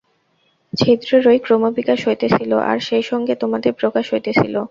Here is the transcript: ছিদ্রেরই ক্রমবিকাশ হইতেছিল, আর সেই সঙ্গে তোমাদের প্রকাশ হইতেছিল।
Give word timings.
ছিদ্রেরই 0.73 1.39
ক্রমবিকাশ 1.39 1.99
হইতেছিল, 2.07 2.51
আর 2.69 2.77
সেই 2.79 3.03
সঙ্গে 3.03 3.33
তোমাদের 3.35 3.71
প্রকাশ 3.73 4.05
হইতেছিল। 4.13 4.55